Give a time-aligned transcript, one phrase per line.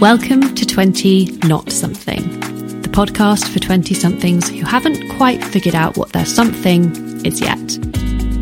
[0.00, 2.22] Welcome to 20 Not Something,
[2.82, 6.94] the podcast for 20 somethings who haven't quite figured out what their something
[7.26, 7.58] is yet.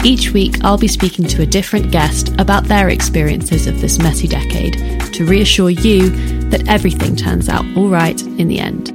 [0.04, 4.28] Each week, I'll be speaking to a different guest about their experiences of this messy
[4.28, 4.74] decade
[5.14, 6.10] to reassure you
[6.50, 8.92] that everything turns out all right in the end.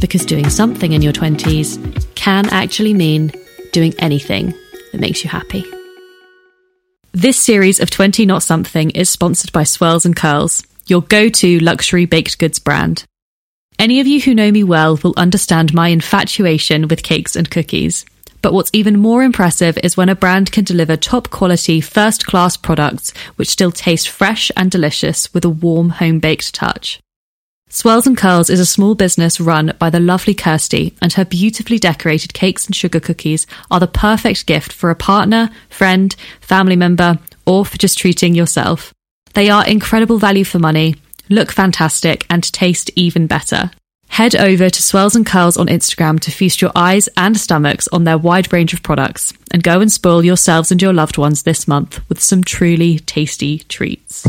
[0.00, 3.30] Because doing something in your 20s can actually mean
[3.72, 4.54] doing anything
[4.92, 5.66] that makes you happy.
[7.12, 11.58] This series of 20 Not Something is sponsored by Swirls and Curls your go to
[11.60, 13.04] luxury baked goods brand.
[13.78, 18.04] Any of you who know me well will understand my infatuation with cakes and cookies.
[18.42, 22.56] But what's even more impressive is when a brand can deliver top quality, first class
[22.56, 27.00] products which still taste fresh and delicious with a warm home baked touch.
[27.72, 31.78] Swirls and Curls is a small business run by the lovely Kirsty, and her beautifully
[31.78, 37.18] decorated cakes and sugar cookies are the perfect gift for a partner, friend, family member,
[37.46, 38.92] or for just treating yourself.
[39.34, 40.96] They are incredible value for money,
[41.28, 43.70] look fantastic, and taste even better.
[44.08, 48.04] Head over to Swirls and Curls on Instagram to feast your eyes and stomachs on
[48.04, 51.68] their wide range of products and go and spoil yourselves and your loved ones this
[51.68, 54.26] month with some truly tasty treats.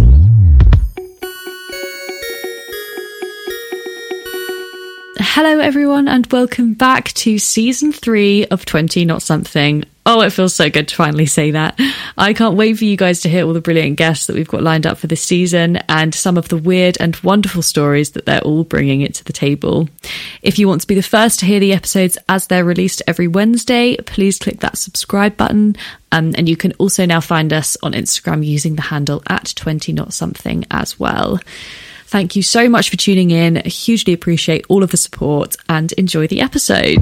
[5.34, 9.86] Hello, everyone, and welcome back to season three of 20 Not Something.
[10.06, 11.80] Oh, it feels so good to finally say that.
[12.18, 14.62] I can't wait for you guys to hear all the brilliant guests that we've got
[14.62, 18.42] lined up for this season and some of the weird and wonderful stories that they're
[18.42, 19.88] all bringing it to the table.
[20.42, 23.30] If you want to be the first to hear the episodes as they're released every
[23.30, 25.78] Wednesday, please click that subscribe button.
[26.12, 29.94] Um, and you can also now find us on Instagram using the handle at 20
[29.94, 31.40] not something as well.
[32.12, 33.60] Thank you so much for tuning in.
[33.60, 37.02] I hugely appreciate all of the support and enjoy the episode.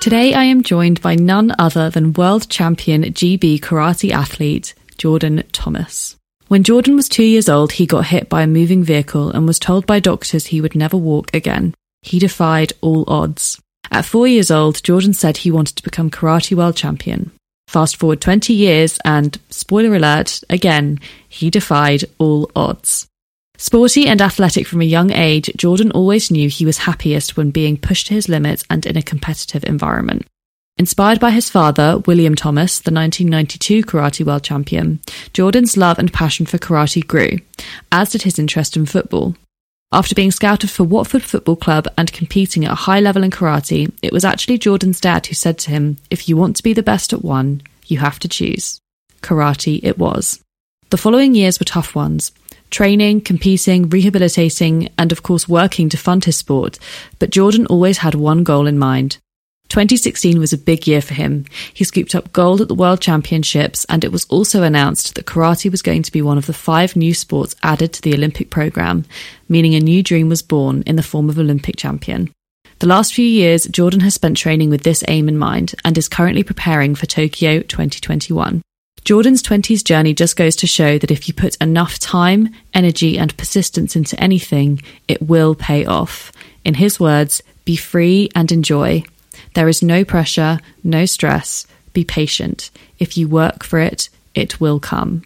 [0.00, 6.16] Today I am joined by none other than world champion GB karate athlete Jordan Thomas.
[6.48, 9.60] When Jordan was two years old, he got hit by a moving vehicle and was
[9.60, 11.72] told by doctors he would never walk again.
[12.02, 13.62] He defied all odds.
[13.92, 17.30] At four years old, Jordan said he wanted to become karate world champion.
[17.70, 20.98] Fast forward 20 years, and spoiler alert, again,
[21.28, 23.06] he defied all odds.
[23.58, 27.76] Sporty and athletic from a young age, Jordan always knew he was happiest when being
[27.76, 30.26] pushed to his limits and in a competitive environment.
[30.78, 34.98] Inspired by his father, William Thomas, the 1992 karate world champion,
[35.32, 37.38] Jordan's love and passion for karate grew,
[37.92, 39.36] as did his interest in football.
[39.92, 43.92] After being scouted for Watford Football Club and competing at a high level in karate,
[44.02, 46.82] it was actually Jordan's dad who said to him, If you want to be the
[46.82, 48.80] best at one, you have to choose.
[49.20, 50.40] Karate it was.
[50.90, 52.30] The following years were tough ones
[52.70, 56.78] training, competing, rehabilitating, and of course working to fund his sport,
[57.18, 59.18] but Jordan always had one goal in mind.
[59.70, 61.46] 2016 was a big year for him.
[61.72, 65.70] He scooped up gold at the World Championships, and it was also announced that karate
[65.70, 69.04] was going to be one of the five new sports added to the Olympic program,
[69.48, 72.32] meaning a new dream was born in the form of Olympic champion.
[72.80, 76.08] The last few years, Jordan has spent training with this aim in mind and is
[76.08, 78.62] currently preparing for Tokyo 2021.
[79.04, 83.36] Jordan's 20s journey just goes to show that if you put enough time, energy, and
[83.36, 86.32] persistence into anything, it will pay off.
[86.64, 89.04] In his words, be free and enjoy.
[89.54, 91.66] There is no pressure, no stress.
[91.92, 92.70] Be patient.
[92.98, 95.22] If you work for it, it will come.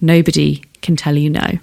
[0.00, 1.58] Nobody can tell you no.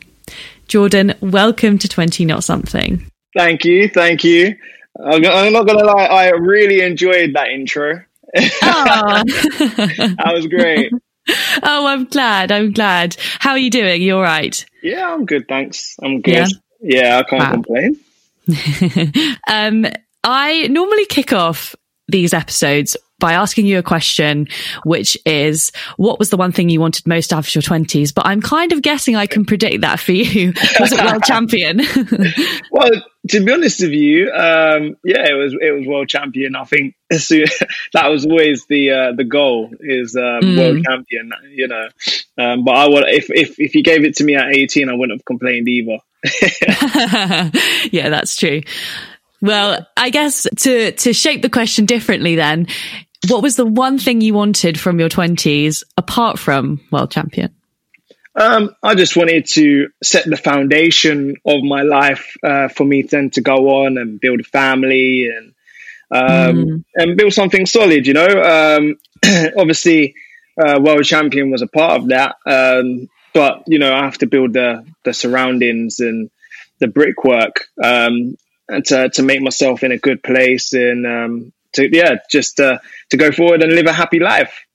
[0.68, 3.10] Jordan, welcome to 20 Not Something.
[3.36, 3.90] Thank you.
[3.90, 4.56] Thank you.
[5.00, 8.04] I'm not going to lie, I really enjoyed that intro.
[8.34, 10.92] that was great.
[11.64, 12.52] oh, I'm glad.
[12.52, 13.16] I'm glad.
[13.40, 14.02] How are you doing?
[14.02, 14.66] You all right?
[14.84, 15.48] Yeah, I'm good.
[15.48, 15.96] Thanks.
[16.02, 16.34] I'm good.
[16.34, 16.48] Yeah,
[16.82, 18.00] yeah I can't complain.
[19.48, 19.86] um,
[20.24, 21.76] I normally kick off
[22.12, 24.48] these episodes by asking you a question,
[24.86, 28.14] which is, what was the one thing you wanted most out of your 20s?
[28.14, 30.54] But I'm kind of guessing I can predict that for you.
[30.80, 31.82] Was it world champion?
[32.72, 32.92] well,
[33.30, 36.56] to be honest with you, um, yeah, it was it was world champion.
[36.56, 40.58] I think that was always the uh, the goal is um, mm.
[40.58, 41.32] world champion.
[41.50, 41.88] You know,
[42.38, 44.94] um, but I would if if if you gave it to me at 18, I
[44.94, 46.00] wouldn't have complained either.
[47.92, 48.62] yeah, that's true.
[49.42, 52.68] Well, I guess to to shape the question differently then,
[53.28, 57.56] what was the one thing you wanted from your 20s apart from world champion?
[58.36, 63.32] Um, I just wanted to set the foundation of my life uh, for me then
[63.32, 65.54] to go on and build a family and
[66.12, 66.84] um, mm.
[66.96, 68.08] and build something solid.
[68.08, 68.96] You know, um,
[69.58, 70.16] obviously,
[70.58, 74.28] uh, world champion was a part of that, um, but you know, I have to
[74.28, 76.30] build the the surroundings and
[76.80, 78.36] the brickwork um,
[78.70, 82.80] and to to make myself in a good place and um, to yeah, just uh,
[83.10, 84.66] to go forward and live a happy life.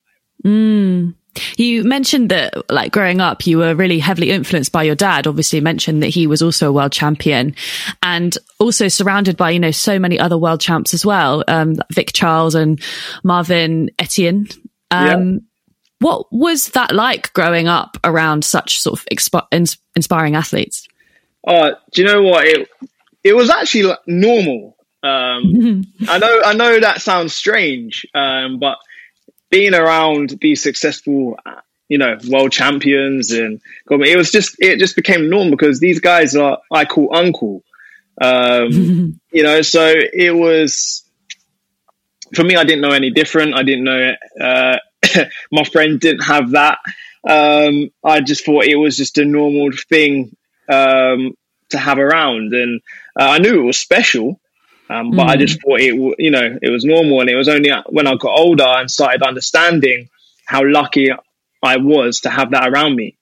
[0.45, 1.15] Mm.
[1.57, 5.27] You mentioned that, like growing up, you were really heavily influenced by your dad.
[5.27, 7.57] Obviously, mentioned that he was also a world champion,
[8.03, 12.13] and also surrounded by you know so many other world champs as well, um, Vic
[12.13, 12.81] Charles and
[13.25, 14.47] Marvin Etienne.
[14.91, 15.39] Um, yeah.
[16.01, 19.07] What was that like growing up around such sort of
[19.97, 20.87] inspiring athletes?
[21.47, 22.69] Uh, do you know what it?
[23.25, 24.77] It was actually like normal.
[25.03, 28.79] Um, I know, I know that sounds strange, um, but
[29.51, 31.39] being around these successful,
[31.89, 33.61] you know, world champions and
[33.91, 37.63] it was just it just became normal because these guys are I call uncle.
[38.21, 41.05] Um, you know, so it was
[42.35, 42.57] for me.
[42.57, 43.55] I didn't know any different.
[43.55, 44.79] I didn't know uh,
[45.53, 46.79] my friend didn't have that.
[47.27, 50.37] Um, I just thought it was just a normal thing
[50.69, 51.37] um,
[51.71, 52.81] to have around, and
[53.19, 54.41] uh, I knew it was special.
[54.91, 55.31] Um, but mm.
[55.31, 57.21] I just thought it, you know, it was normal.
[57.21, 60.11] And it was only when I got older and started understanding
[60.47, 61.11] how lucky
[61.63, 63.17] I was to have that around me.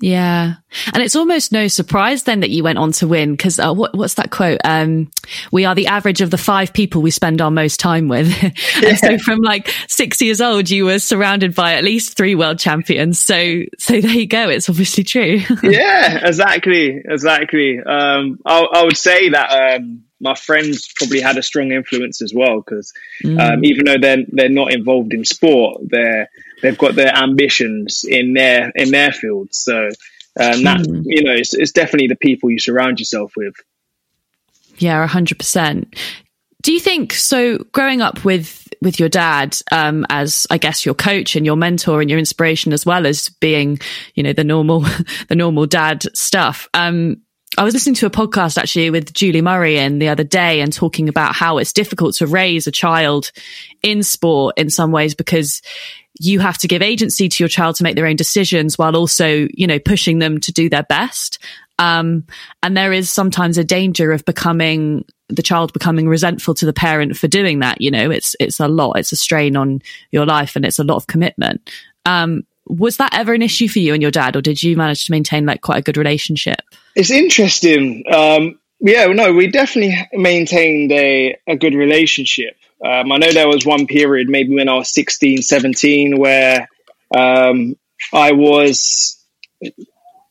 [0.00, 0.54] Yeah.
[0.94, 3.94] And it's almost no surprise then that you went on to win because uh, what,
[3.94, 4.60] what's that quote?
[4.64, 5.10] Um,
[5.52, 8.26] we are the average of the five people we spend our most time with.
[8.42, 8.94] and yeah.
[8.94, 13.18] so from like six years old, you were surrounded by at least three world champions.
[13.18, 14.48] So, so there you go.
[14.48, 15.42] It's obviously true.
[15.62, 17.02] yeah, exactly.
[17.04, 17.78] Exactly.
[17.78, 22.32] Um, I, I would say that, um, my friends probably had a strong influence as
[22.34, 22.92] well because
[23.24, 23.40] mm.
[23.40, 26.28] um, even though they're they're not involved in sport, they're
[26.62, 29.48] they've got their ambitions in their in their field.
[29.52, 29.86] So
[30.38, 31.02] um, that mm.
[31.06, 33.54] you know, it's, it's definitely the people you surround yourself with.
[34.78, 35.96] Yeah, hundred percent.
[36.62, 37.58] Do you think so?
[37.72, 42.00] Growing up with with your dad um, as I guess your coach and your mentor
[42.00, 43.78] and your inspiration, as well as being,
[44.14, 44.80] you know, the normal
[45.28, 46.68] the normal dad stuff.
[46.74, 47.22] Um,
[47.58, 50.72] I was listening to a podcast actually with Judy Murray in the other day and
[50.72, 53.32] talking about how it's difficult to raise a child
[53.82, 55.60] in sport in some ways because
[56.18, 59.48] you have to give agency to your child to make their own decisions while also,
[59.52, 61.38] you know, pushing them to do their best.
[61.78, 62.24] Um,
[62.62, 67.16] and there is sometimes a danger of becoming the child becoming resentful to the parent
[67.16, 67.80] for doing that.
[67.80, 68.98] You know, it's, it's a lot.
[68.98, 69.82] It's a strain on
[70.12, 71.68] your life and it's a lot of commitment.
[72.04, 75.04] Um, was that ever an issue for you and your dad, or did you manage
[75.06, 76.60] to maintain like quite a good relationship?
[76.94, 78.04] It's interesting.
[78.12, 82.56] Um, yeah, no, we definitely maintained a, a good relationship.
[82.84, 86.68] Um, I know there was one period, maybe when I was 16, 17, where
[87.14, 87.76] um,
[88.12, 89.22] I was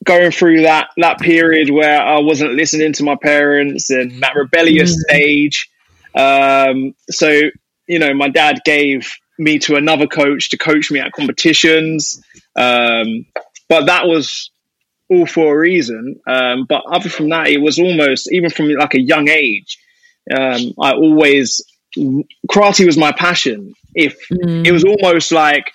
[0.03, 4.91] going through that that period where I wasn't listening to my parents and that rebellious
[4.91, 4.99] mm.
[5.01, 5.69] stage.
[6.15, 7.41] Um, so,
[7.85, 12.21] you know, my dad gave me to another coach to coach me at competitions.
[12.55, 13.25] Um,
[13.67, 14.51] but that was
[15.09, 16.19] all for a reason.
[16.27, 19.79] Um, but other from that, it was almost even from like a young age.
[20.29, 21.63] Um, I always
[22.49, 23.73] karate was my passion.
[23.95, 24.65] If mm.
[24.65, 25.71] it was almost like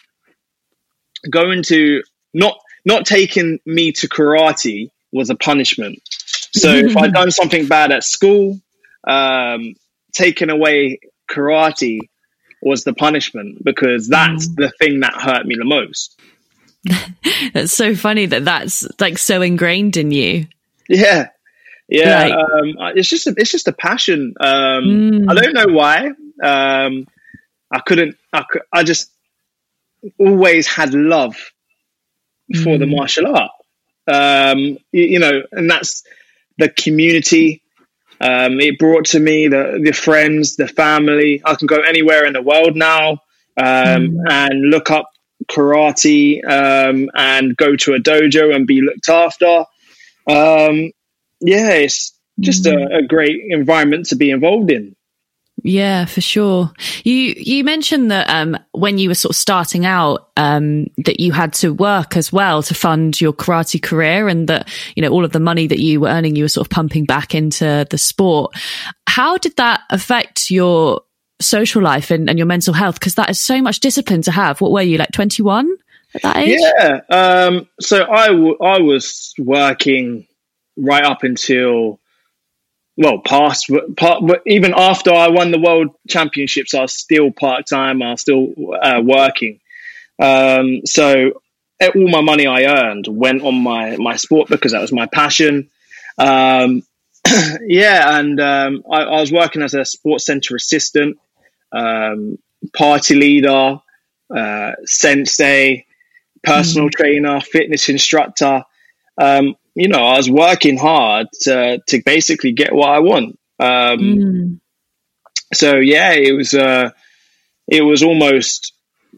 [1.28, 2.02] going to
[2.32, 6.00] not not taking me to karate was a punishment.
[6.52, 8.60] So if I'd done something bad at school,
[9.06, 9.74] um,
[10.12, 11.00] taking away
[11.30, 12.00] karate
[12.64, 14.56] was the punishment because that's mm.
[14.56, 16.18] the thing that hurt me the most.
[17.54, 20.46] that's so funny that that's like so ingrained in you.
[20.88, 21.28] Yeah,
[21.88, 22.24] yeah.
[22.24, 24.34] Like, um, it's just a, it's just a passion.
[24.40, 25.30] Um, mm.
[25.30, 26.08] I don't know why.
[26.42, 27.06] Um,
[27.70, 28.16] I couldn't.
[28.32, 29.10] I, I just
[30.18, 31.36] always had love
[32.54, 32.78] for mm.
[32.78, 33.52] the martial art.
[34.06, 36.04] Um, you, you know, and that's
[36.58, 37.62] the community
[38.20, 41.42] um, it brought to me the, the friends, the family.
[41.44, 43.16] I can go anywhere in the world now um,
[43.56, 44.18] mm.
[44.30, 45.10] and look up
[45.46, 49.64] karate um, and go to a dojo and be looked after.
[50.26, 50.92] Um,
[51.40, 52.74] yeah, it's just mm.
[52.74, 54.96] a, a great environment to be involved in.
[55.66, 56.70] Yeah, for sure.
[57.04, 61.32] You you mentioned that um, when you were sort of starting out, um, that you
[61.32, 65.24] had to work as well to fund your karate career, and that you know all
[65.24, 67.96] of the money that you were earning, you were sort of pumping back into the
[67.96, 68.54] sport.
[69.08, 71.00] How did that affect your
[71.40, 73.00] social life and, and your mental health?
[73.00, 74.60] Because that is so much discipline to have.
[74.60, 75.74] What were you like, twenty one
[76.14, 76.60] at that age?
[76.60, 77.00] Yeah.
[77.08, 80.26] Um, so I, w- I was working
[80.76, 82.00] right up until
[82.96, 88.02] well, past, part, even after I won the world championships, I was still part time.
[88.02, 89.60] I was still uh, working.
[90.20, 91.42] Um, so
[91.82, 95.70] all my money I earned went on my my sport because that was my passion.
[96.18, 96.82] Um,
[97.66, 101.18] yeah, and um, I, I, was working as a sports center assistant,
[101.72, 102.38] um,
[102.76, 103.80] party leader,
[104.34, 105.86] uh, sensei,
[106.44, 106.92] personal mm.
[106.92, 108.62] trainer, fitness instructor.
[109.18, 113.38] Um, you know, I was working hard to, to basically get what I want.
[113.58, 114.60] Um, mm.
[115.52, 116.90] So yeah, it was, uh,
[117.66, 118.72] it was almost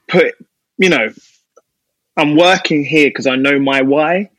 [0.08, 0.34] put,
[0.78, 1.08] you know,
[2.16, 4.30] I'm working here because I know my why,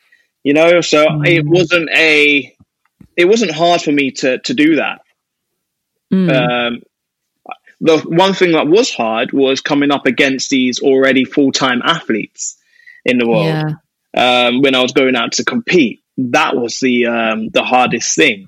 [0.44, 0.82] you know.
[0.82, 1.28] So mm.
[1.28, 2.56] it wasn't a,
[3.16, 5.02] it wasn't hard for me to to do that.
[6.12, 6.32] Mm.
[6.32, 6.82] Um,
[7.80, 12.58] the one thing that was hard was coming up against these already full time athletes
[13.06, 13.46] in the world.
[13.46, 13.74] Yeah.
[14.16, 18.48] Um, when I was going out to compete, that was the um, the hardest thing.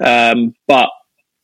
[0.00, 0.90] Um, but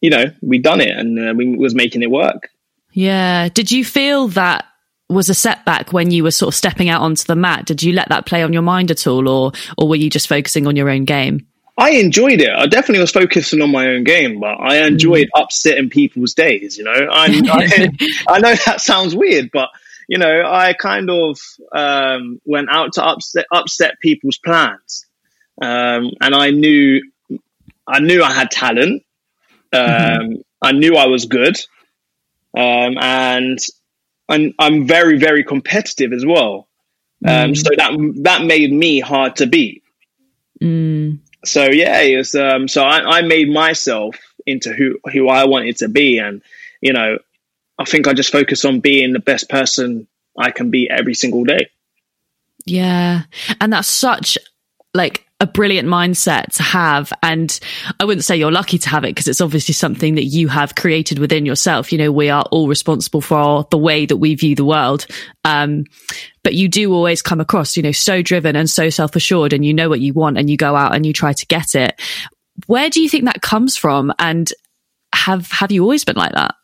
[0.00, 2.50] you know, we done it and uh, we was making it work.
[2.92, 3.48] Yeah.
[3.48, 4.64] Did you feel that
[5.08, 7.64] was a setback when you were sort of stepping out onto the mat?
[7.66, 10.28] Did you let that play on your mind at all, or or were you just
[10.28, 11.46] focusing on your own game?
[11.78, 12.50] I enjoyed it.
[12.50, 15.42] I definitely was focusing on my own game, but I enjoyed mm.
[15.42, 16.76] upsetting people's days.
[16.76, 17.40] You know, I,
[18.28, 19.68] I, I know that sounds weird, but
[20.08, 21.38] you know, I kind of
[21.72, 25.06] um, went out to upset upset people's plans,
[25.60, 27.02] um, and I knew
[27.86, 29.04] I knew I had talent.
[29.72, 30.32] Um, mm-hmm.
[30.60, 31.56] I knew I was good,
[32.56, 33.58] um, and
[34.28, 36.68] I'm, I'm very very competitive as well.
[37.24, 37.56] Um, mm.
[37.56, 39.82] So that that made me hard to beat.
[40.60, 45.44] Mm so yeah, it was, um, so I, I made myself into who who I
[45.44, 46.42] wanted to be, and
[46.80, 47.18] you know,
[47.78, 51.44] I think I just focus on being the best person I can be every single
[51.44, 51.70] day.
[52.64, 53.22] Yeah,
[53.60, 54.38] and that's such
[54.94, 57.12] like a brilliant mindset to have.
[57.22, 57.58] And
[58.00, 60.74] I wouldn't say you're lucky to have it because it's obviously something that you have
[60.74, 61.92] created within yourself.
[61.92, 65.06] You know, we are all responsible for the way that we view the world.
[65.44, 65.84] Um,
[66.42, 69.64] but you do always come across, you know, so driven and so self assured and
[69.64, 72.00] you know what you want and you go out and you try to get it.
[72.66, 74.12] Where do you think that comes from?
[74.18, 74.52] And
[75.12, 76.56] have, have you always been like that?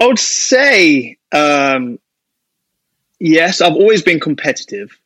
[0.00, 2.00] I would say, um,
[3.20, 4.98] yes, I've always been competitive,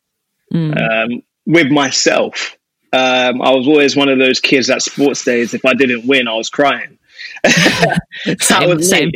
[0.53, 0.77] mm.
[0.81, 2.57] um, with myself.
[2.93, 5.55] Um, I was always one of those kids at sports days.
[5.55, 6.99] If I didn't win, I was crying.
[7.43, 9.11] that was same.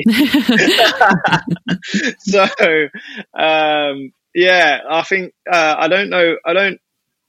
[2.18, 2.42] so,
[3.34, 6.36] um, yeah, I think uh, I don't know.
[6.44, 6.80] I don't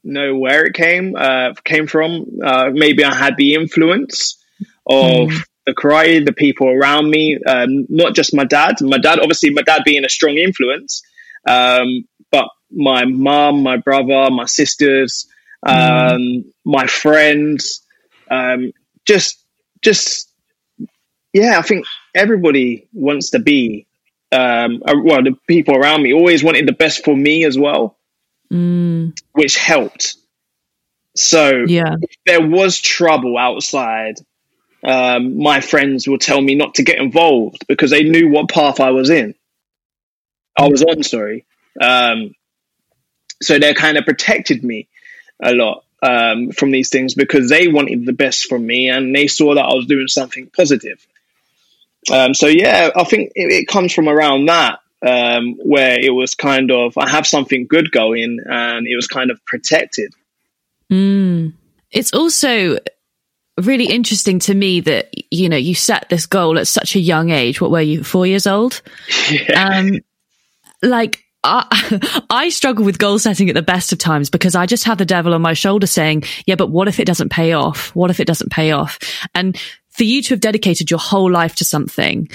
[0.04, 2.26] know where it came uh, came from.
[2.44, 4.42] Uh, maybe I had the influence
[4.86, 5.44] of mm.
[5.66, 8.76] the karate, the people around me, um, not just my dad.
[8.82, 11.02] My dad, obviously, my dad being a strong influence,
[11.46, 15.28] um, but my mom, my brother, my sisters
[15.68, 17.82] um, my friends,
[18.30, 18.72] um,
[19.06, 19.44] just,
[19.82, 20.32] just,
[21.34, 23.88] yeah, I think everybody wants to be,
[24.32, 27.98] um, well, the people around me always wanted the best for me as well,
[28.52, 29.18] mm.
[29.34, 30.16] which helped.
[31.16, 31.96] So yeah.
[32.02, 34.16] if there was trouble outside,
[34.84, 38.80] um, my friends would tell me not to get involved because they knew what path
[38.80, 39.34] I was in.
[40.58, 41.46] I was on, sorry.
[41.80, 42.34] Um,
[43.42, 44.88] so they kind of protected me
[45.42, 49.28] a lot um, from these things because they wanted the best from me and they
[49.28, 51.06] saw that I was doing something positive.
[52.12, 56.36] Um, so yeah, I think it, it comes from around that um, where it was
[56.36, 60.14] kind of I have something good going and it was kind of protected.
[60.92, 61.54] Mm.
[61.92, 62.78] It's also
[63.58, 67.30] really interesting to me that you know you set this goal at such a young
[67.30, 67.60] age.
[67.60, 68.82] What were you, four years old?
[69.30, 69.80] Yeah.
[69.80, 70.00] Um,
[70.82, 74.84] like I, I struggle with goal setting at the best of times because I just
[74.84, 77.96] have the devil on my shoulder saying, yeah, but what if it doesn't pay off?
[77.96, 79.00] What if it doesn't pay off?
[79.34, 82.30] And for you to have dedicated your whole life to something,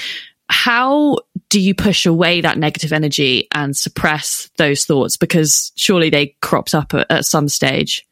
[0.48, 5.16] how do you push away that negative energy and suppress those thoughts?
[5.16, 8.06] Because surely they cropped up at, at some stage.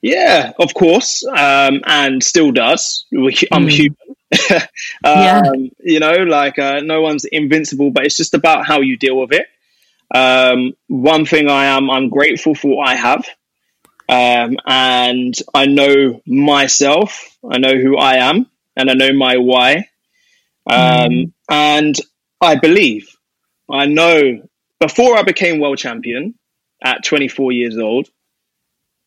[0.00, 3.06] Yeah, of course, um, and still does.
[3.10, 3.70] I'm mm.
[3.70, 3.96] human.
[4.50, 4.60] um,
[5.04, 5.42] yeah.
[5.82, 9.32] You know, like uh, no one's invincible, but it's just about how you deal with
[9.32, 9.46] it.
[10.14, 13.26] Um, one thing I am, I'm grateful for what I have.
[14.08, 19.88] Um, and I know myself, I know who I am, and I know my why.
[20.70, 21.32] Um, mm.
[21.50, 21.96] And
[22.40, 23.08] I believe,
[23.70, 24.42] I know
[24.78, 26.34] before I became world champion
[26.82, 28.08] at 24 years old,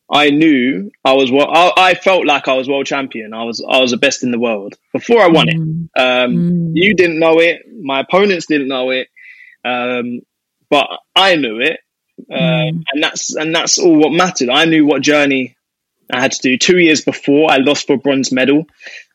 [0.10, 1.50] I knew I was well.
[1.50, 3.34] I, I, felt like I was world champion.
[3.34, 5.90] I was I was the best in the world before I won mm.
[5.94, 6.02] it.
[6.02, 6.72] Um, mm.
[6.76, 7.64] You didn't know it.
[7.82, 9.10] My opponents didn't know it.
[9.66, 10.22] Um,
[10.69, 11.79] but I knew it,
[12.31, 12.83] um, mm.
[12.91, 14.50] and that's and that's all what mattered.
[14.50, 15.55] I knew what journey
[16.12, 16.57] I had to do.
[16.57, 18.65] Two years before, I lost for bronze medal,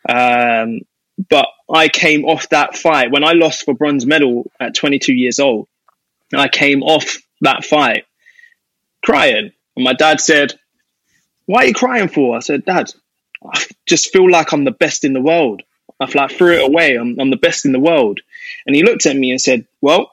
[0.08, 0.80] um,
[1.28, 5.38] but I came off that fight when I lost for bronze medal at 22 years
[5.38, 5.68] old.
[6.34, 8.04] I came off that fight
[9.04, 10.58] crying, and my dad said,
[11.46, 12.92] "Why are you crying for?" I said, "Dad,
[13.44, 15.62] I just feel like I'm the best in the world."
[16.02, 16.96] I like threw it away.
[16.96, 18.20] I'm, I'm the best in the world.
[18.66, 20.12] And he looked at me and said, Well,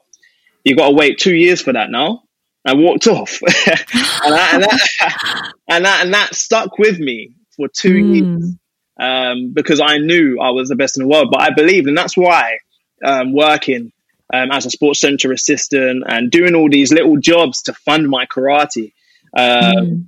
[0.64, 2.22] you got to wait two years for that now.
[2.64, 7.68] I walked off, and, that, and, that, and, that, and that stuck with me for
[7.68, 8.14] two mm.
[8.14, 8.54] years
[9.00, 11.30] um, because I knew I was the best in the world.
[11.32, 12.58] But I believed, and that's why
[13.02, 13.92] um, working
[14.32, 18.26] um, as a sports center assistant and doing all these little jobs to fund my
[18.26, 18.92] karate
[19.36, 20.06] mm.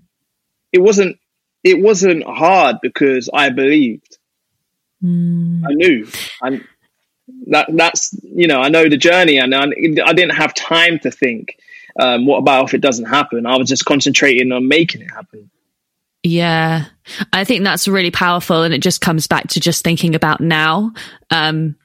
[0.73, 1.19] It wasn't.
[1.65, 4.19] It wasn't hard because I believed.
[5.03, 5.63] Mm.
[5.65, 6.09] I knew.
[6.41, 6.65] And
[7.49, 11.11] that that's you know I know the journey, and I, I didn't have time to
[11.11, 11.59] think.
[11.99, 13.47] Um, what about if it doesn't happen?
[13.47, 15.51] I was just concentrating on making it happen.
[16.23, 16.87] Yeah,
[17.33, 20.93] I think that's really powerful, and it just comes back to just thinking about now.
[21.31, 21.77] Um,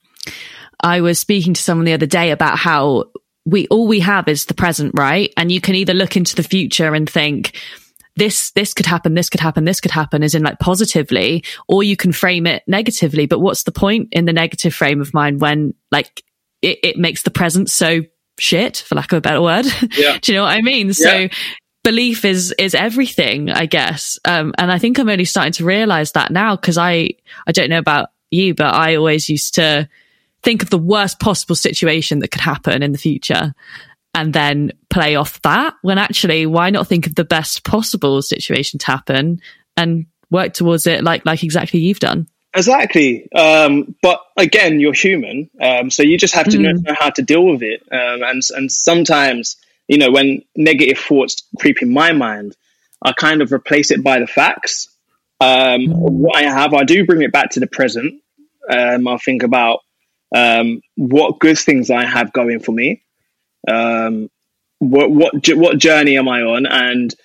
[0.80, 3.06] I was speaking to someone the other day about how
[3.46, 5.34] we all we have is the present, right?
[5.38, 7.60] And you can either look into the future and think
[8.18, 11.84] this this could happen, this could happen, this could happen, as in like positively, or
[11.84, 13.26] you can frame it negatively.
[13.28, 16.24] But what's the point in the negative frame of mind when like
[16.62, 18.02] it, it makes the present so
[18.40, 19.66] shit, for lack of a better word?
[19.98, 20.18] Yeah.
[20.22, 20.88] Do you know what I mean?
[20.88, 20.94] Yeah.
[20.94, 21.28] So
[21.84, 24.20] belief is is everything, I guess.
[24.26, 27.12] Um, and I think I'm only starting to realize that now because I
[27.46, 29.88] I don't know about you, but I always used to
[30.44, 33.54] think of the worst possible situation that could happen in the future
[34.18, 38.80] and then play off that when actually why not think of the best possible situation
[38.80, 39.40] to happen
[39.78, 42.28] and work towards it like like exactly you've done?
[42.56, 43.32] Exactly.
[43.32, 46.82] Um, but again you're human um, so you just have to mm.
[46.82, 47.84] know how to deal with it.
[47.92, 49.56] Um, and and sometimes
[49.88, 52.58] you know when negative thoughts creep in my mind
[53.04, 54.90] i kind of replace it by the facts.
[55.40, 55.94] Mm.
[55.94, 58.22] what i have i do bring it back to the present.
[58.68, 59.82] Um, i think about
[60.36, 63.04] um, what good things I have going for me,
[63.68, 64.30] um,
[64.80, 67.16] what what what journey am I on, and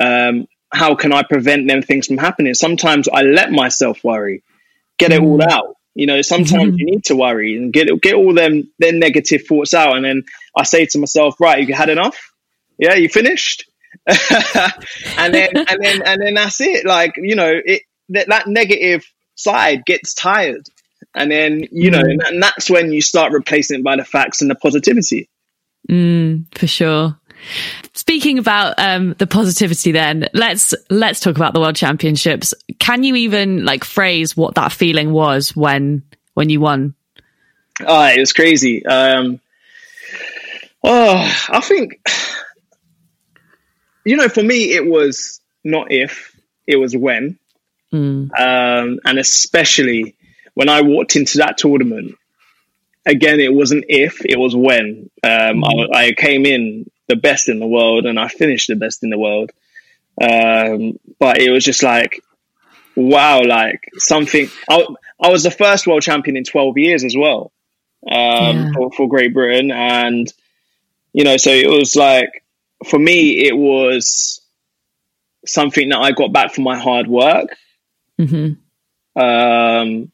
[0.00, 2.54] um, how can I prevent them things from happening?
[2.54, 4.42] Sometimes I let myself worry,
[4.98, 5.50] get it all mm.
[5.50, 5.76] out.
[5.94, 6.76] You know, sometimes mm-hmm.
[6.78, 10.22] you need to worry and get get all them then negative thoughts out, and then
[10.56, 12.32] I say to myself, right, you had enough.
[12.78, 13.68] Yeah, you finished.
[14.06, 16.86] and then and then and then that's it.
[16.86, 19.04] Like you know, it that, that negative
[19.34, 20.66] side gets tired
[21.14, 22.18] and then, you know, mm.
[22.26, 25.28] and that's when you start replacing it by the facts and the positivity.
[25.88, 27.18] Mm, for sure.
[27.94, 32.54] Speaking about um, the positivity, then let's let's talk about the World Championships.
[32.78, 36.02] Can you even like phrase what that feeling was when
[36.34, 36.94] when you won?
[37.84, 38.86] Oh, it was crazy.
[38.86, 39.40] Um,
[40.84, 42.00] oh, I think
[44.04, 47.38] you know, for me, it was not if, it was when,
[47.92, 48.30] mm.
[48.38, 50.16] um, and especially
[50.54, 52.16] when I walked into that tournament,
[53.06, 55.10] again, it wasn't if, it was when.
[55.22, 59.02] Um, I, I, came in the best in the world and I finished the best
[59.02, 59.50] in the world.
[60.20, 62.22] Um, but it was just like,
[62.96, 64.48] wow, like something.
[64.68, 64.86] I,
[65.20, 67.52] I was the first world champion in 12 years as well
[68.10, 68.72] um, yeah.
[68.72, 69.70] for, for Great Britain.
[69.70, 70.32] And,
[71.12, 72.44] you know, so it was like,
[72.86, 74.40] for me, it was
[75.46, 77.56] something that I got back from my hard work.
[78.20, 79.20] Mm-hmm.
[79.20, 80.12] Um,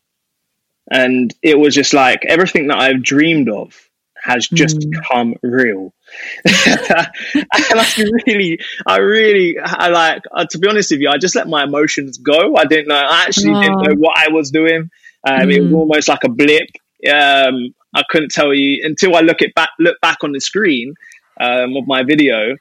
[0.91, 3.75] and it was just like everything that I've dreamed of
[4.21, 4.93] has just mm.
[5.11, 5.93] come real.
[6.45, 7.87] and I
[8.27, 11.65] really, I really, I like, uh, to be honest with you, I just let my
[11.65, 12.57] emotions go.
[12.57, 13.61] I didn't know, I actually oh.
[13.61, 14.91] didn't know what I was doing.
[15.27, 15.55] Um, mm.
[15.55, 15.77] It was hmm.
[15.77, 16.69] almost like a blip.
[17.09, 20.95] Um, I couldn't tell you until I look it back, look back on the screen
[21.41, 22.57] um, of my video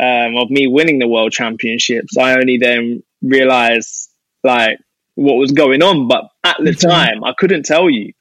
[0.00, 2.16] um, of me winning the world championships.
[2.16, 4.10] I only then realized
[4.44, 4.78] like
[5.18, 6.06] what was going on.
[6.06, 8.12] But at the time, I couldn't tell you.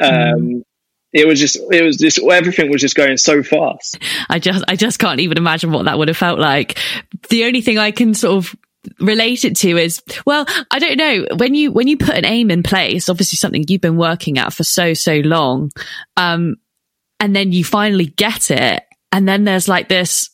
[0.00, 0.62] Um, mm.
[1.12, 3.98] It was just, it was just, everything was just going so fast.
[4.30, 6.78] I just, I just can't even imagine what that would have felt like.
[7.28, 8.56] The only thing I can sort of
[8.98, 12.50] relate it to is well i don't know when you when you put an aim
[12.50, 15.70] in place obviously something you've been working at for so so long
[16.16, 16.56] um
[17.20, 18.82] and then you finally get it
[19.12, 20.30] and then there's like this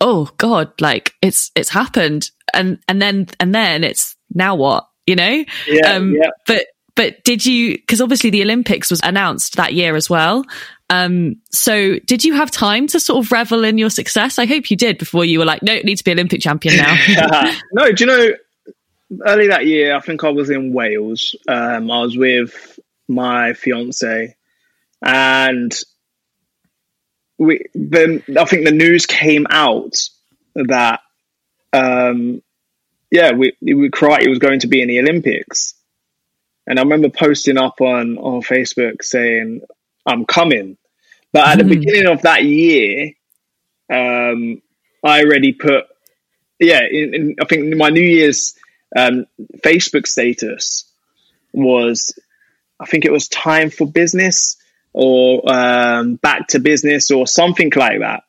[0.00, 5.16] oh god like it's it's happened and and then and then it's now what you
[5.16, 5.44] know?
[5.66, 6.30] Yeah, um, yeah.
[6.46, 10.44] But, but did you, because obviously the Olympics was announced that year as well.
[10.90, 14.38] Um, so did you have time to sort of revel in your success?
[14.38, 16.96] I hope you did before you were like, no, need to be Olympic champion now.
[17.72, 18.32] no, do you know,
[19.26, 21.34] early that year, I think I was in Wales.
[21.46, 24.34] Um, I was with my fiance
[25.02, 25.74] and
[27.38, 29.96] we then I think the news came out
[30.54, 31.00] that
[31.72, 32.42] um,
[33.10, 35.74] yeah, we, we karate was going to be in the Olympics,
[36.66, 39.62] and I remember posting up on on Facebook saying
[40.06, 40.76] I'm coming.
[41.32, 41.68] But at mm-hmm.
[41.68, 43.12] the beginning of that year,
[43.92, 44.62] um,
[45.04, 45.84] I already put
[46.58, 46.82] yeah.
[46.90, 48.54] In, in, I think my New Year's
[48.96, 49.26] um,
[49.58, 50.90] Facebook status
[51.52, 52.18] was
[52.80, 54.56] I think it was time for business
[54.92, 58.24] or um, back to business or something like that.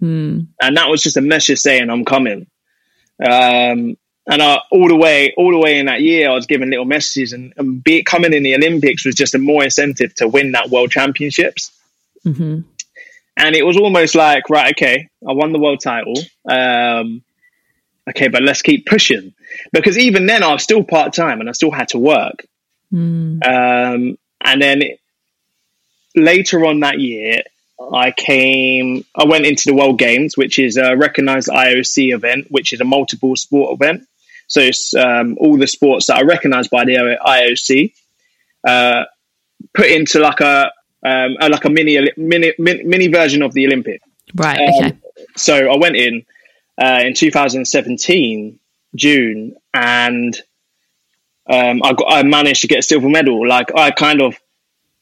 [0.00, 0.48] Mm.
[0.60, 2.46] And that was just a message saying I'm coming.
[3.24, 6.70] Um, and I, all the way, all the way in that year, I was giving
[6.70, 10.28] little messages, and, and be, coming in the Olympics was just a more incentive to
[10.28, 11.70] win that World Championships.
[12.24, 12.60] Mm-hmm.
[13.36, 16.16] And it was almost like, right, okay, I won the world title.
[16.48, 17.22] Um,
[18.08, 19.34] okay, but let's keep pushing
[19.72, 22.46] because even then I was still part time and I still had to work.
[22.92, 23.46] Mm.
[23.46, 24.82] Um, and then
[26.14, 27.42] later on that year,
[27.92, 32.72] I came, I went into the World Games, which is a recognized IOC event, which
[32.72, 34.06] is a multiple sport event.
[34.46, 37.92] So it's um, all the sports that are recognized by the IOC,
[38.66, 39.04] uh,
[39.74, 40.70] put into like a,
[41.04, 44.02] um, a like a mini, mini mini version of the Olympic.
[44.34, 44.58] Right.
[44.58, 44.98] Um, okay.
[45.36, 46.24] So I went in
[46.80, 48.58] uh, in 2017
[48.94, 50.36] June, and
[51.48, 53.46] um, I got I managed to get a silver medal.
[53.46, 54.36] Like I kind of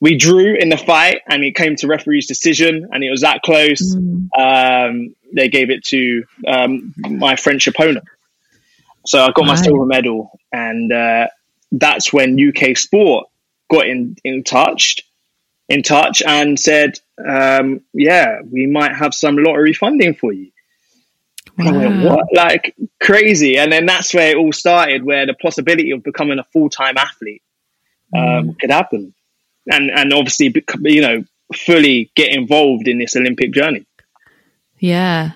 [0.01, 3.43] we drew in the fight, and it came to referee's decision, and it was that
[3.43, 3.95] close.
[3.95, 4.29] Mm.
[4.39, 8.05] Um, they gave it to um, my French opponent.
[9.07, 9.65] So I got my Right.
[9.65, 11.29] silver medal, and uh,
[11.73, 13.29] that's when UK Sport
[13.71, 15.03] got in in touch,
[15.69, 20.51] in touch, and said, um, "Yeah, we might have some lottery funding for you."
[21.57, 22.27] And I went, what?
[22.35, 23.59] Like crazy.
[23.59, 26.97] And then that's where it all started, where the possibility of becoming a full time
[26.97, 27.43] athlete
[28.13, 28.59] um, Mm.
[28.59, 29.15] could happen.
[29.71, 33.87] And, and obviously, you know, fully get involved in this Olympic journey.
[34.79, 35.33] Yeah.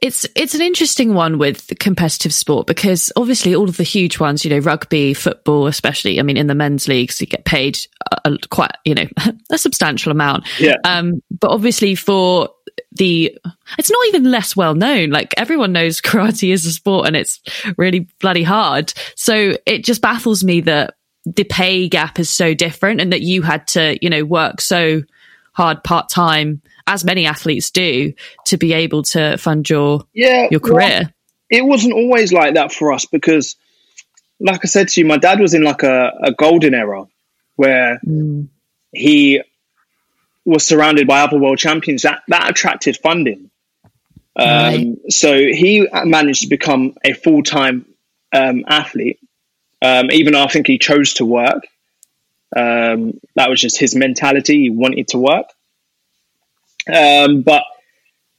[0.00, 4.44] It's it's an interesting one with competitive sport because obviously all of the huge ones,
[4.44, 6.18] you know, rugby, football, especially.
[6.18, 7.78] I mean, in the men's leagues, you get paid
[8.10, 9.06] a, a- quite, you know,
[9.50, 10.46] a substantial amount.
[10.58, 10.76] Yeah.
[10.84, 12.50] Um, but obviously for
[12.92, 13.36] the,
[13.78, 15.10] it's not even less well known.
[15.10, 17.40] Like everyone knows karate is a sport and it's
[17.76, 18.92] really bloody hard.
[19.16, 23.42] So it just baffles me that the pay gap is so different and that you
[23.42, 25.02] had to, you know, work so
[25.52, 28.12] hard part time, as many athletes do,
[28.46, 30.48] to be able to fund your Yeah.
[30.50, 31.14] your well, career.
[31.50, 33.56] it wasn't always like that for us because,
[34.40, 37.06] like I said to you, my dad was in like a, a golden era
[37.56, 38.48] where Mm.
[38.92, 39.40] he
[40.44, 42.02] was surrounded by other world champions.
[42.02, 43.50] That that attracted funding.
[44.36, 44.96] Um, Right.
[45.10, 47.86] So he managed to become a full time
[48.32, 49.20] um, athlete,
[49.80, 51.62] um, even though I think he chose to work.
[52.54, 54.62] Um, that was just his mentality.
[54.62, 55.46] He wanted to work.
[56.92, 57.62] Um, but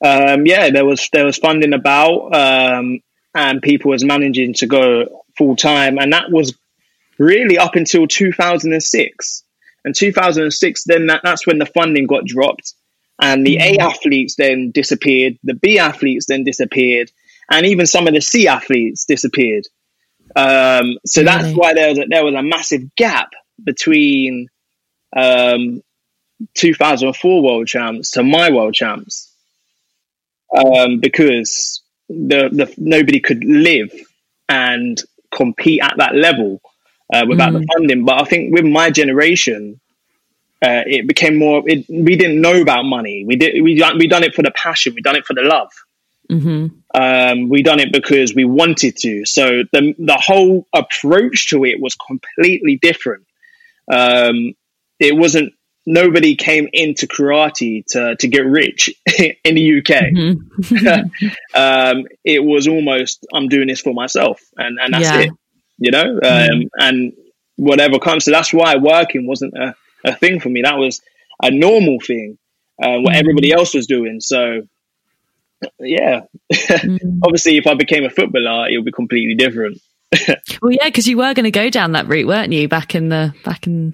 [0.03, 2.99] um, yeah, there was there was funding about, um,
[3.33, 6.55] and people was managing to go full time, and that was
[7.17, 9.43] really up until 2006.
[9.83, 12.73] And 2006, then that, that's when the funding got dropped,
[13.21, 17.11] and the A athletes then disappeared, the B athletes then disappeared,
[17.49, 19.67] and even some of the C athletes disappeared.
[20.35, 23.29] Um, so that's why there was a, there was a massive gap
[23.63, 24.49] between
[25.15, 25.81] um,
[26.53, 29.31] 2004 world champs to my world champs
[30.55, 33.91] um, because the, the nobody could live
[34.47, 35.01] and
[35.33, 36.61] compete at that level
[37.13, 38.05] uh, without the funding.
[38.05, 39.79] But I think with my generation,
[40.61, 41.63] uh, it became more.
[41.65, 43.25] It, we didn't know about money.
[43.25, 43.61] We did.
[43.61, 44.93] We done, we done it for the passion.
[44.95, 45.71] We done it for the love.
[46.29, 49.25] hmm Um, we done it because we wanted to.
[49.25, 53.25] So the the whole approach to it was completely different.
[53.91, 54.53] Um,
[54.99, 55.53] it wasn't.
[55.85, 58.89] Nobody came into karate to to get rich
[59.43, 60.09] in the UK.
[60.11, 60.33] hmm
[61.53, 65.21] Um, it was almost I'm doing this for myself, and and that's Yeah.
[65.21, 65.29] it.
[65.77, 67.13] You know, um, and
[67.57, 68.25] whatever comes.
[68.25, 70.61] So that's why working wasn't a, a thing for me.
[70.61, 71.01] That was
[71.41, 72.37] a normal thing.
[72.81, 73.19] Uh, what Mhm.
[73.19, 74.19] everybody else was doing.
[74.21, 74.61] So
[75.79, 76.21] yeah,
[76.51, 77.19] Mm.
[77.23, 79.79] obviously, if I became a footballer, it would be completely different.
[80.61, 82.67] Well, yeah, because you were going to go down that route, weren't you?
[82.67, 83.93] Back in the back in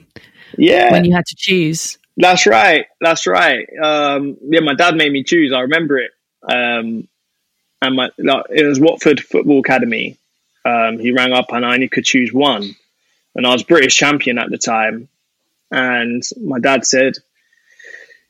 [0.58, 1.98] Yeah, when you had to choose.
[2.18, 2.86] that's right.
[3.00, 3.68] That's right.
[3.82, 5.54] Um, yeah, my dad made me choose.
[5.54, 6.12] I remember it.
[6.44, 7.08] Um,
[7.82, 10.18] and my like, it was Watford Football Academy.
[10.66, 12.76] Um, he rang up and I only could choose one,
[13.36, 15.08] and I was British champion at the time.
[15.72, 17.14] And my dad said,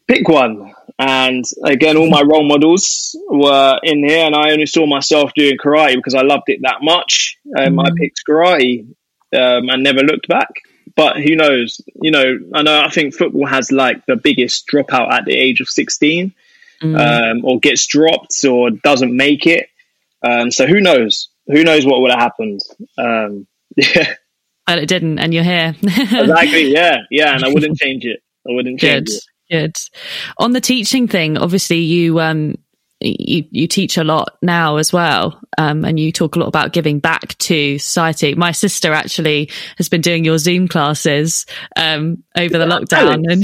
[0.08, 4.86] "Pick one." And again, all my role models were in here, and I only saw
[4.86, 7.38] myself doing karate because I loved it that much.
[7.58, 7.96] Um, I Mm.
[7.98, 8.86] picked karate
[9.34, 10.50] um, and never looked back.
[10.96, 11.82] But who knows?
[12.02, 12.82] You know, I know.
[12.82, 16.34] I think football has like the biggest dropout at the age of sixteen,
[16.82, 16.98] Mm.
[17.38, 19.68] um, or gets dropped or doesn't make it.
[20.24, 21.30] Um, so who knows?
[21.46, 22.60] Who knows what would have happened?
[22.98, 24.16] Um, yeah,
[24.68, 25.76] it didn't, and you're here.
[25.82, 26.72] exactly.
[26.74, 28.22] Yeah, yeah, and I wouldn't change it.
[28.50, 29.24] I wouldn't change Good, it.
[29.52, 29.78] good.
[30.40, 32.56] On the teaching thing, obviously you um
[33.02, 36.74] you you teach a lot now as well, um, and you talk a lot about
[36.74, 38.36] giving back to society.
[38.36, 43.44] My sister actually has been doing your Zoom classes um over the lockdown, and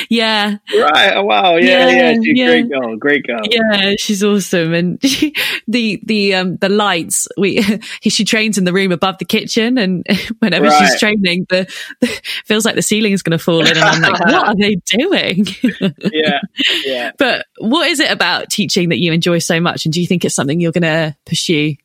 [0.10, 1.12] yeah, Right.
[1.14, 1.56] Oh, wow.
[1.56, 2.14] Yeah, Yeah, yeah.
[2.14, 2.46] She's yeah.
[2.46, 2.96] great girl.
[2.96, 3.40] Great girl.
[3.50, 5.00] yeah, she's awesome, and
[5.68, 7.62] the the um the lights we
[8.02, 10.06] she trains in the room above the kitchen, and
[10.38, 11.66] whenever she's training, the,
[12.00, 12.06] the
[12.44, 14.76] feels like the ceiling is going to fall in, and I'm like, what are they
[14.86, 15.46] doing?
[16.12, 16.40] Yeah.
[16.84, 17.12] Yeah.
[17.18, 19.84] But what is it about teaching that you enjoy so much?
[19.84, 21.76] And do you think it's something you're going to pursue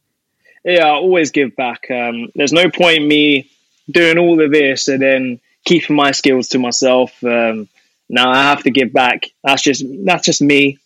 [0.64, 1.90] yeah, I always give back.
[1.90, 3.50] Um, there's no point me
[3.90, 7.24] doing all of this and then keeping my skills to myself.
[7.24, 7.68] Um,
[8.10, 9.26] now I have to give back.
[9.44, 10.78] That's just that's just me.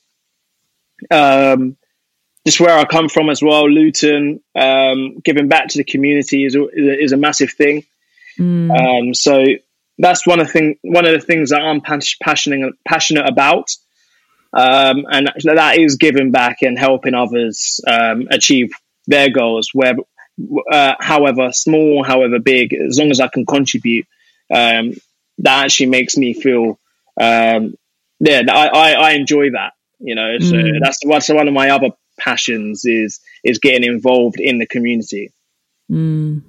[1.12, 1.76] Um,
[2.46, 4.42] just where I come from as well, Luton.
[4.56, 7.84] Um, giving back to the community is a, is a massive thing.
[8.40, 8.70] Mm.
[9.10, 9.44] Um, so
[9.98, 13.76] that's one of the thing one of the things that I'm passionate passionate about.
[14.56, 18.72] Um, and that is giving back and helping others um, achieve
[19.06, 19.96] their goals, where,
[20.72, 24.08] uh, however small, however big, as long as I can contribute,
[24.54, 24.94] um,
[25.40, 26.80] that actually makes me feel,
[27.20, 27.76] um,
[28.22, 30.80] yeah, I, I, I, enjoy that, you know, so mm.
[30.82, 35.34] that's, that's one of my other passions is, is getting involved in the community.
[35.92, 36.44] Mm.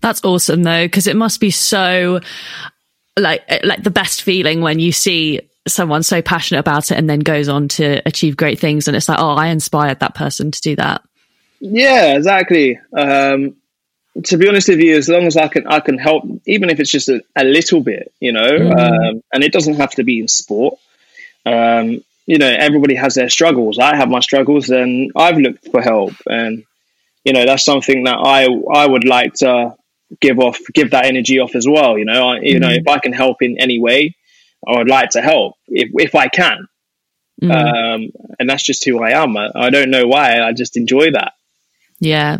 [0.00, 2.20] That's awesome though, because it must be so
[3.18, 7.20] like, like the best feeling when you see someone so passionate about it and then
[7.20, 10.60] goes on to achieve great things and it's like oh i inspired that person to
[10.60, 11.02] do that
[11.60, 13.56] yeah exactly um,
[14.22, 16.80] to be honest with you as long as i can i can help even if
[16.80, 18.78] it's just a, a little bit you know mm.
[18.78, 20.78] um, and it doesn't have to be in sport
[21.46, 25.80] um, you know everybody has their struggles i have my struggles and i've looked for
[25.80, 26.64] help and
[27.24, 29.74] you know that's something that i i would like to
[30.20, 32.60] give off give that energy off as well you know I, you mm.
[32.60, 34.14] know if i can help in any way
[34.66, 36.66] I would like to help if, if I can.
[37.42, 37.50] Mm.
[37.50, 39.36] Um, and that's just who I am.
[39.36, 40.40] I, I don't know why.
[40.40, 41.32] I just enjoy that.
[42.00, 42.38] Yeah.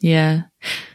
[0.00, 0.42] Yeah.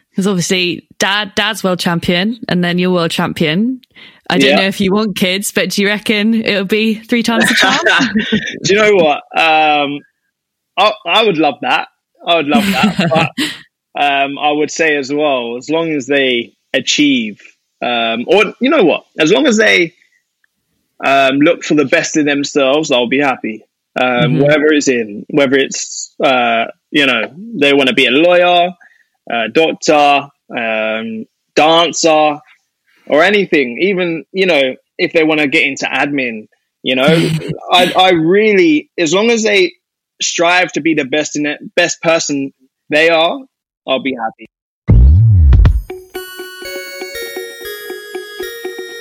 [0.10, 3.82] Because obviously, dad, dad's world champion, and then you're world champion.
[4.30, 4.56] I don't yeah.
[4.58, 7.80] know if you want kids, but do you reckon it'll be three times the charm?
[8.63, 9.17] do you know what?
[9.38, 10.00] Um,
[10.78, 11.89] I, I would love that.
[12.26, 13.32] I would love that.
[13.96, 17.41] but um, I would say as well, as long as they achieve,
[17.82, 19.94] um, or you know what, as long as they
[21.05, 23.65] um, look for the best in themselves, I'll be happy.
[23.99, 24.39] Um, mm-hmm.
[24.41, 28.69] Whatever it's in, whether it's uh, you know they want to be a lawyer,
[29.29, 32.39] a doctor, um, dancer,
[33.07, 33.79] or anything.
[33.81, 36.47] Even you know if they want to get into admin,
[36.83, 37.03] you know,
[37.71, 39.73] I, I really as long as they
[40.21, 42.53] strive to be the best in it, best person
[42.89, 43.39] they are,
[43.87, 44.47] I'll be happy.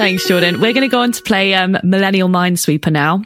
[0.01, 0.63] Thanks, Jordan.
[0.63, 3.23] We're going to go on to play um, Millennial Minesweeper now.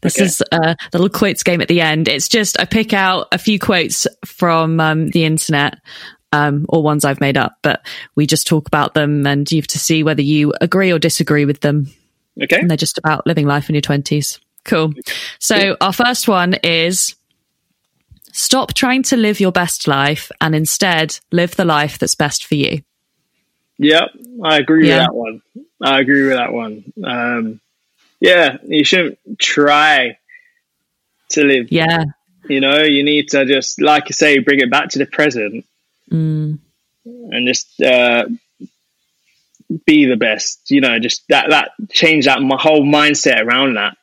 [0.00, 0.24] This okay.
[0.24, 2.08] is a little quotes game at the end.
[2.08, 5.78] It's just I pick out a few quotes from um, the internet
[6.32, 7.86] um, or ones I've made up, but
[8.16, 11.44] we just talk about them and you have to see whether you agree or disagree
[11.44, 11.92] with them.
[12.42, 12.58] Okay.
[12.58, 14.40] And they're just about living life in your 20s.
[14.64, 14.94] Cool.
[15.38, 17.14] So our first one is
[18.32, 22.56] stop trying to live your best life and instead live the life that's best for
[22.56, 22.82] you.
[23.78, 24.08] Yep,
[24.42, 24.96] I agree yeah.
[24.96, 25.42] with that one.
[25.82, 26.92] I agree with that one.
[27.04, 27.60] Um,
[28.20, 30.18] yeah, you shouldn't try
[31.30, 31.70] to live.
[31.70, 32.04] Yeah.
[32.48, 35.64] You know, you need to just, like you say, bring it back to the present
[36.10, 36.58] mm.
[37.04, 38.26] and just uh,
[39.84, 40.70] be the best.
[40.70, 43.96] You know, just that that change that my whole mindset around that.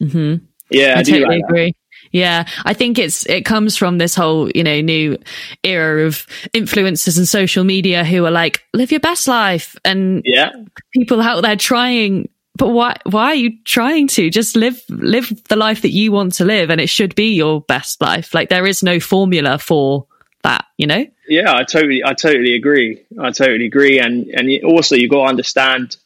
[0.00, 0.44] Mm-hmm.
[0.70, 1.74] Yeah, I, I totally like agree.
[2.12, 5.18] Yeah, I think it's it comes from this whole you know new
[5.62, 10.50] era of influencers and social media who are like live your best life and yeah.
[10.92, 14.28] people out there trying but why why are you trying to?
[14.28, 17.62] Just live live the life that you want to live and it should be your
[17.62, 18.34] best life.
[18.34, 20.06] Like there is no formula for
[20.42, 21.06] that you know?
[21.28, 23.02] Yeah i totally i totally agree.
[23.18, 25.96] I totally agree and and also you got to understand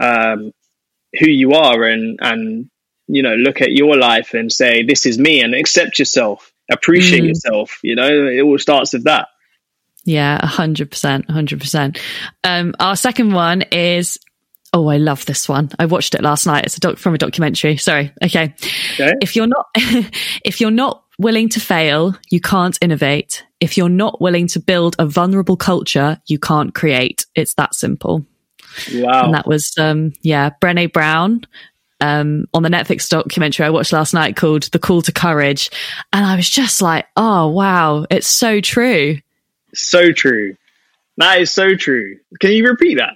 [0.00, 0.52] um
[1.18, 2.70] who you are and and
[3.08, 7.22] you know look at your life and say this is me and accept yourself appreciate
[7.22, 7.28] mm.
[7.28, 9.28] yourself you know it all starts with that.
[10.04, 12.00] Yeah 100% 100%
[12.44, 14.18] um our second one is
[14.72, 15.70] oh i love this one.
[15.78, 16.64] I watched it last night.
[16.64, 17.76] It's a doc from a documentary.
[17.76, 18.12] Sorry.
[18.22, 18.54] Okay,
[18.94, 19.14] okay.
[19.20, 19.66] if you're not
[20.44, 23.44] if you're not willing to fail you can't innovate.
[23.58, 27.26] If you're not willing to build a vulnerable culture you can't create.
[27.34, 28.26] It's that simple.
[28.92, 29.24] Wow.
[29.24, 31.46] And that was, um, yeah, Brene Brown
[32.00, 35.70] um, on the Netflix documentary I watched last night called The Call to Courage.
[36.12, 39.18] And I was just like, oh, wow, it's so true.
[39.74, 40.56] So true.
[41.16, 42.18] That is so true.
[42.40, 43.14] Can you repeat that?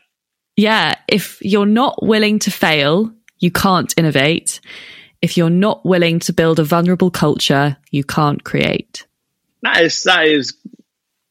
[0.57, 0.95] Yeah.
[1.09, 4.61] If you're not willing to fail, you can't innovate.
[5.23, 9.07] If you're not willing to build a vulnerable culture, you can't create.
[9.63, 10.57] That is, that is,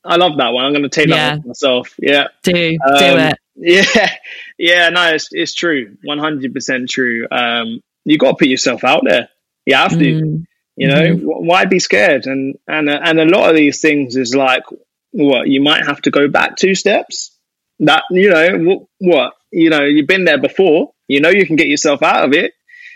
[0.05, 0.65] I love that one.
[0.65, 1.31] I'm going to take yeah.
[1.31, 1.95] that one myself.
[1.97, 2.27] Yeah.
[2.43, 3.37] Do, um, do it.
[3.59, 4.09] Yeah,
[4.57, 7.27] yeah, no, it's it's true, one hundred percent true.
[7.29, 9.29] Um, you got to put yourself out there.
[9.65, 9.97] You have to.
[9.97, 10.45] Mm.
[10.75, 11.45] You know, mm-hmm.
[11.45, 12.25] why be scared?
[12.25, 14.63] And and and a lot of these things is like
[15.11, 17.37] what you might have to go back two steps.
[17.79, 20.93] That you know what, what you know you've been there before.
[21.09, 22.53] You know you can get yourself out of it.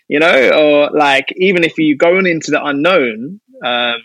[0.08, 4.02] You know, or like even if you're going into the unknown, um,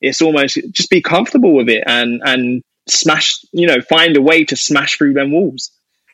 [0.00, 4.44] it's almost just be comfortable with it and and smash, you know, find a way
[4.44, 5.70] to smash through them walls.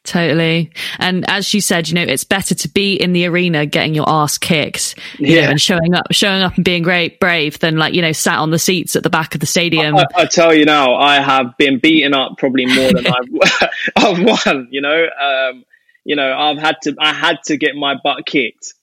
[0.07, 0.70] Totally.
[0.98, 4.09] And as you said, you know, it's better to be in the arena getting your
[4.09, 5.44] ass kicked, you yeah.
[5.46, 8.38] know, and showing up, showing up and being great, brave than like, you know, sat
[8.38, 9.96] on the seats at the back of the stadium.
[9.96, 14.46] I, I tell you now, I have been beaten up probably more than I've, I've
[14.46, 15.64] won, you know, um,
[16.05, 18.74] you know, I've had to, I had to get my butt kicked.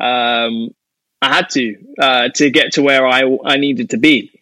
[0.00, 0.70] Um,
[1.22, 4.35] I had to, uh, to get to where I, I needed to be.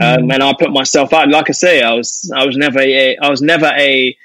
[0.00, 0.34] Um, mm.
[0.34, 1.28] and I put myself out.
[1.28, 4.16] Like I say, I was, I was never a, I was never a,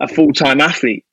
[0.00, 1.04] a full time athlete.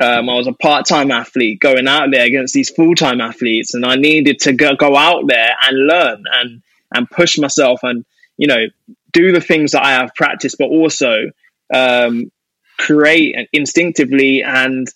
[0.00, 3.74] Um, I was a part time athlete going out there against these full time athletes,
[3.74, 6.62] and I needed to go, go out there and learn and
[6.94, 8.04] and push myself and
[8.36, 8.66] you know
[9.12, 11.30] do the things that I have practiced, but also
[11.72, 12.32] um,
[12.78, 14.88] create and instinctively and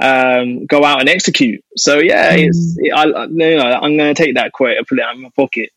[0.00, 1.64] um, go out and execute.
[1.76, 2.48] So yeah, mm.
[2.48, 5.22] it's I, I, you know, I'm going to take that quote and put it in
[5.22, 5.70] my pocket.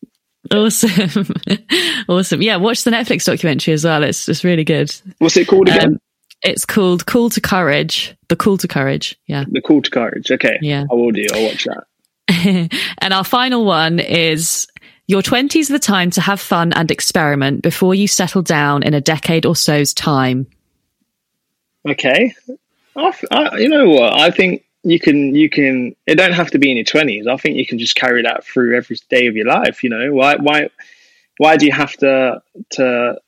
[0.50, 1.34] Awesome,
[2.08, 2.42] awesome.
[2.42, 4.02] Yeah, watch the Netflix documentary as well.
[4.02, 4.94] It's it's really good.
[5.18, 5.94] What's it called again?
[5.94, 6.00] Um,
[6.42, 8.16] it's called Call to Courage.
[8.28, 9.16] The Call to Courage.
[9.26, 9.44] Yeah.
[9.48, 10.30] The Call to Courage.
[10.30, 10.58] Okay.
[10.60, 10.84] Yeah.
[10.90, 11.26] I will do.
[11.32, 11.84] I'll watch that.
[12.98, 14.66] and our final one is
[15.06, 18.94] your 20s are the time to have fun and experiment before you settle down in
[18.94, 20.46] a decade or so's time.
[21.88, 22.34] Okay.
[22.96, 24.18] I, I, you know what?
[24.18, 27.26] I think you can, you can, it don't have to be in your 20s.
[27.26, 29.82] I think you can just carry that through every day of your life.
[29.82, 30.68] You know, why, why,
[31.38, 33.20] why do you have to, to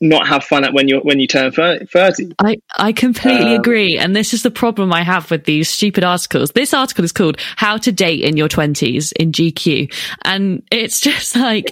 [0.00, 3.96] not have fun at when you when you turn 30 i i completely um, agree.
[3.96, 6.52] And this is the problem i have with these stupid articles.
[6.52, 11.36] This article is called how to date in your 20s in gq and it's just
[11.36, 11.70] like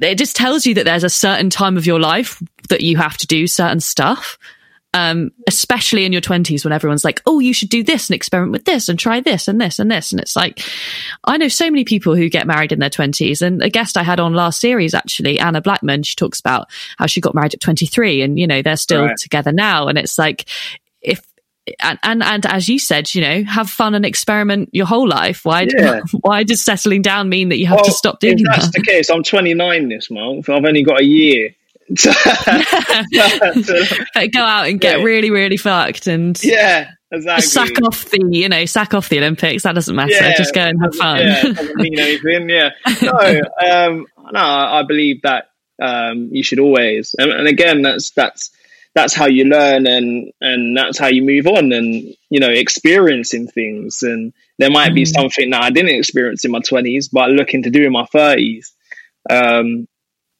[0.00, 3.16] it just tells you that there's a certain time of your life that you have
[3.18, 4.38] to do certain stuff
[4.94, 8.52] um, especially in your 20s when everyone's like, oh, you should do this and experiment
[8.52, 10.12] with this and try this and this and this.
[10.12, 10.60] And it's like,
[11.24, 13.42] I know so many people who get married in their 20s.
[13.42, 17.06] And a guest I had on last series, actually, Anna Blackman, she talks about how
[17.06, 19.16] she got married at 23 and, you know, they're still right.
[19.16, 19.88] together now.
[19.88, 20.48] And it's like,
[21.02, 21.20] if,
[21.80, 25.44] and, and and as you said, you know, have fun and experiment your whole life.
[25.44, 26.00] Why yeah.
[26.22, 28.72] why does settling down mean that you have well, to stop doing if that's that?
[28.72, 30.48] the case, I'm 29 this month.
[30.48, 31.54] I've only got a year
[34.32, 35.04] go out and get yeah.
[35.04, 37.46] really, really fucked and yeah, exactly.
[37.46, 39.62] Sack off the, you know, sack off the Olympics.
[39.62, 40.12] That doesn't matter.
[40.12, 41.18] Yeah, Just go and have fun.
[41.20, 42.48] Yeah, doesn't mean anything.
[42.50, 42.70] Yeah,
[43.02, 43.10] no,
[43.66, 48.50] um, no, I believe that um, you should always, and, and again, that's that's
[48.94, 53.46] that's how you learn and and that's how you move on and you know experiencing
[53.46, 54.96] things and there might mm.
[54.96, 58.06] be something that I didn't experience in my 20s but looking to do in my
[58.12, 58.66] 30s
[59.30, 59.86] um,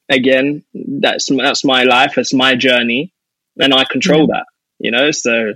[0.09, 3.13] again, that's that's my life, it's my journey,
[3.59, 4.45] and I control that.
[4.79, 5.53] You know, so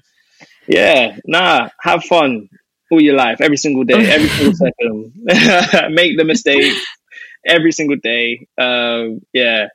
[0.67, 2.49] yeah, nah, have fun
[2.91, 4.53] all your life, every single day, every single
[5.25, 5.93] second.
[5.93, 6.73] Make the mistake
[7.45, 8.47] every single day.
[8.57, 9.67] Um, yeah.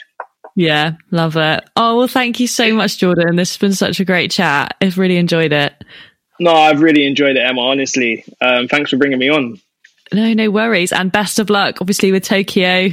[0.56, 1.68] yeah, love it.
[1.76, 3.36] Oh well, thank you so much, Jordan.
[3.36, 4.76] This has been such a great chat.
[4.80, 5.72] I've really enjoyed it.
[6.38, 7.60] No, I've really enjoyed it, Emma.
[7.60, 9.60] Honestly, um, thanks for bringing me on.
[10.12, 10.92] No, no worries.
[10.92, 12.88] And best of luck, obviously, with Tokyo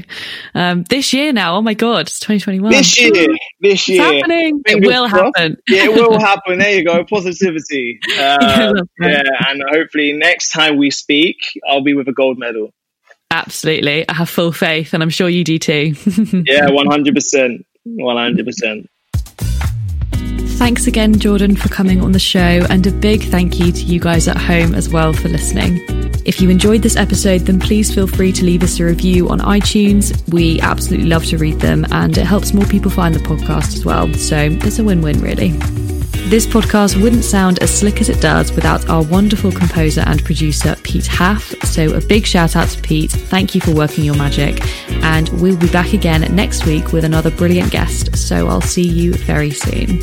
[0.54, 1.56] um, this year now.
[1.56, 2.72] Oh my God, it's 2021.
[2.72, 3.12] This year,
[3.60, 4.04] this year.
[4.04, 4.62] It's happening.
[4.66, 5.58] It will happen.
[5.68, 6.60] Yeah, it will happen.
[6.60, 7.04] There you go.
[7.06, 8.00] Positivity.
[8.18, 12.74] Uh, yeah, and hopefully next time we speak, I'll be with a gold medal.
[13.32, 14.08] Absolutely.
[14.08, 15.94] I have full faith, and I'm sure you do too.
[16.46, 17.64] yeah, 100%.
[17.88, 18.88] 100%.
[20.58, 24.00] Thanks again, Jordan, for coming on the show, and a big thank you to you
[24.00, 25.80] guys at home as well for listening.
[26.26, 29.40] If you enjoyed this episode, then please feel free to leave us a review on
[29.40, 30.12] iTunes.
[30.34, 33.86] We absolutely love to read them, and it helps more people find the podcast as
[33.86, 34.12] well.
[34.16, 35.52] So it's a win win, really.
[36.30, 40.76] This podcast wouldn't sound as slick as it does without our wonderful composer and producer,
[40.84, 41.56] Pete Haff.
[41.64, 43.12] So, a big shout out to Pete.
[43.12, 44.62] Thank you for working your magic.
[45.06, 48.18] And we'll be back again next week with another brilliant guest.
[48.18, 50.02] So, I'll see you very soon.